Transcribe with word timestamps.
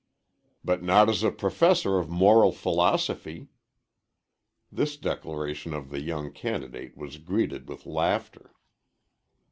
"But 0.63 0.81
not 0.81 1.09
as 1.09 1.21
a 1.21 1.29
professor 1.29 1.99
of 1.99 2.09
moral 2.09 2.51
philosophy." 2.51 3.49
This 4.71 4.97
declaration 4.97 5.75
of 5.75 5.91
the 5.91 6.01
young 6.01 6.31
candidate 6.31 6.97
was 6.97 7.19
greeted 7.19 7.69
with 7.69 7.85
laughter. 7.85 8.51